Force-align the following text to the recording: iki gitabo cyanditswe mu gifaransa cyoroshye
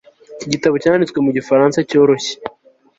iki 0.35 0.47
gitabo 0.53 0.75
cyanditswe 0.83 1.17
mu 1.25 1.31
gifaransa 1.37 1.77
cyoroshye 1.89 2.33